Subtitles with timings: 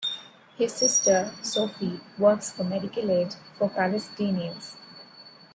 [0.57, 4.75] His sister, Sophie, works for Medical Aid for Palestinians.